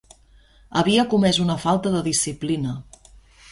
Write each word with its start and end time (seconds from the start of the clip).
Havia 0.81 1.05
comès 1.11 1.39
una 1.45 1.59
falta 1.67 1.93
de 1.99 2.03
disciplina. 2.11 2.75